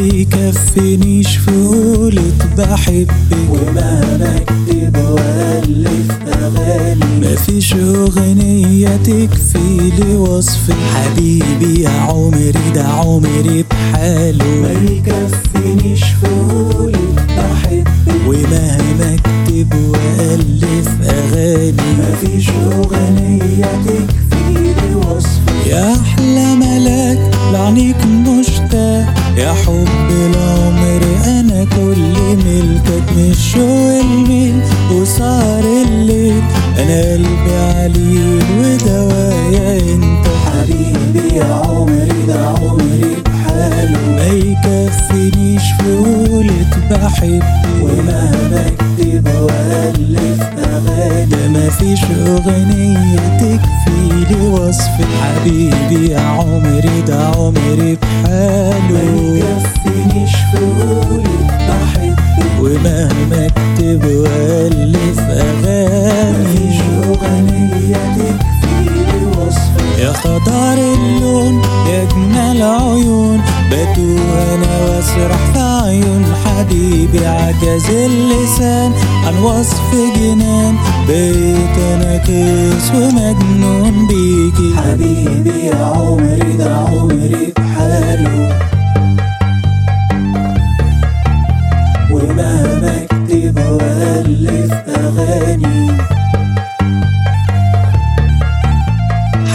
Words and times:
يكفينيش 0.00 1.36
في 1.36 1.50
قولة 1.50 2.32
بحبك. 2.58 3.10
ومهما 3.50 4.36
اكتب 4.36 4.96
والف 4.96 6.10
أغاني. 6.42 7.04
مفيش 7.32 7.74
أغنية 7.74 8.96
تكفي 8.96 9.90
لي 9.98 10.14
وصف 10.16 10.70
حبيبي 10.94 11.82
يا 11.82 11.90
عمري 11.90 12.52
ده 12.74 12.84
عمري 12.84 13.64
بحاله. 13.70 14.44
ما 14.62 14.72
يكفينيش 14.72 16.04
في 16.04 16.26
قولة 16.26 16.98
بحبك. 17.16 17.88
ومهما 18.26 19.14
اكتب 19.14 19.74
والف 19.74 20.88
أغاني. 21.10 21.82
مفيش 21.98 22.48
اغنية 22.50 23.70
تكفي 23.84 24.52
لي 24.54 24.94
وصفك 24.94 25.66
يا 25.66 25.92
أحلى 25.94 26.54
ملاك 26.54 27.30
لعنيك 27.52 27.96
مشتاق. 28.06 29.14
يا 29.36 29.52
حب 29.52 29.88
مش 33.50 33.56
الميل 33.56 34.60
وصار 34.92 35.64
الليل 35.64 36.42
أنا 36.78 37.12
قلبي 37.12 37.54
عليل 37.56 38.42
ودوايا 38.58 39.78
أنت. 39.94 40.26
حبيبي 40.46 41.36
يا 41.36 41.44
عمري 41.44 42.26
ده 42.28 42.48
عمري 42.48 43.16
بحاله 43.26 43.98
ما 44.16 44.26
يكفينيش 44.26 45.62
في 45.80 45.96
قولة 45.96 46.66
بحبك 46.90 47.42
ومهما 47.82 48.66
اكتب 48.66 49.28
وألف 49.42 50.42
أغاني. 50.58 51.26
ده 51.26 51.48
مفيش 51.48 52.00
أغنية 52.04 53.38
تكفي 53.38 54.24
لي 54.34 54.40
وصف 54.50 54.90
حبيبي 55.22 56.10
يا 56.12 56.20
عمري 56.20 57.00
ده 57.06 57.26
عمري 57.26 57.92
ما 57.92 57.96
بحاله 58.02 58.19
مفيش 64.04 65.18
أغاني 65.30 66.80
أغنية 67.04 68.14
تكفي 68.16 68.84
لي 68.84 69.26
وصفك 69.26 69.98
يا 69.98 70.12
خضار 70.12 70.78
اللون 70.78 71.62
يا 71.88 72.04
جمال 72.04 72.62
عيون 72.62 73.40
بتوه 73.66 74.54
أنا 74.54 74.84
واسرح 74.84 75.52
في 75.52 75.58
عيون 75.58 76.24
حبيبي 76.44 77.26
عجز 77.26 77.90
اللسان 77.90 78.92
عن 79.26 79.38
وصف 79.42 79.94
جنان 80.16 80.74
بقيت 81.08 81.78
أنا 81.78 82.16
كيس 82.16 82.90
ومجنون 82.94 84.06
بيكي 84.06 84.76
حبيبي 84.76 85.66
يا 85.66 85.84
عمري 85.84 86.52
ده 86.58 86.76
عمري. 86.76 87.29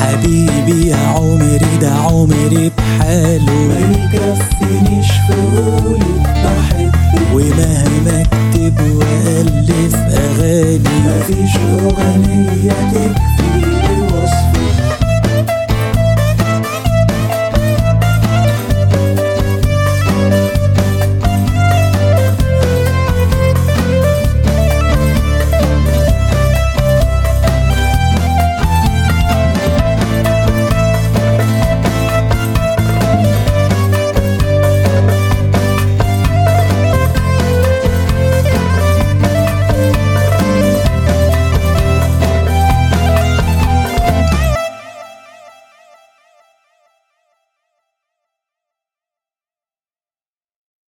حبيبي 0.05 0.88
يا 0.89 0.95
عمري 0.97 1.77
ده 1.81 1.91
عمري 1.93 2.71
بحاله. 2.77 3.53
ما 3.53 3.79
يكفينيش 3.79 5.07
في 5.11 5.33
قولة 5.57 6.23
بحبك 6.23 7.33
ومهما 7.33 8.21
اكتب 8.21 8.79
والف 8.95 9.95
أغاني. 9.95 10.89
مفيش 11.07 11.55
أغنية 11.57 12.71
تكفي 12.91 13.64